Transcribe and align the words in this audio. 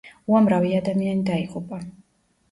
უამრავი 0.35 0.71
ადამიანი 0.77 1.23
დაიღუპა. 1.27 1.79